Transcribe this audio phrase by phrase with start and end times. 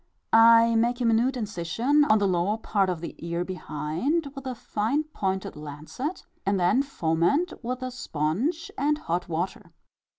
[0.33, 4.55] I make a minute incision on the lower part of the ear behind, with a
[4.55, 9.71] fine pointed lancet, and then foment with a sponge and hot water.